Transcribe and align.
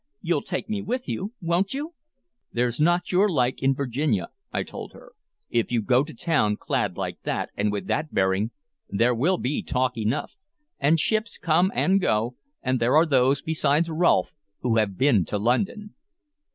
You'll 0.19 0.41
take 0.41 0.67
me 0.67 0.81
with 0.81 1.07
you, 1.07 1.33
won't 1.43 1.75
you?" 1.75 1.93
"There's 2.51 2.81
not 2.81 3.11
your 3.11 3.29
like 3.29 3.61
in 3.61 3.75
Virginia," 3.75 4.29
I 4.51 4.63
told 4.63 4.93
her. 4.93 5.11
"If 5.51 5.71
you 5.71 5.79
go 5.83 6.03
to 6.03 6.11
town 6.11 6.57
clad 6.57 6.97
like 6.97 7.21
that 7.21 7.51
and 7.55 7.71
with 7.71 7.85
that 7.85 8.11
bearing, 8.11 8.49
there 8.89 9.13
will 9.13 9.37
be 9.37 9.61
talk 9.61 9.95
enough. 9.99 10.33
And 10.79 10.99
ships 10.99 11.37
come 11.37 11.71
and 11.75 12.01
go, 12.01 12.35
and 12.63 12.79
there 12.79 12.95
are 12.95 13.05
those 13.05 13.43
besides 13.43 13.91
Rolfe 13.91 14.31
who 14.61 14.77
have 14.77 14.97
been 14.97 15.23
to 15.25 15.37
London." 15.37 15.93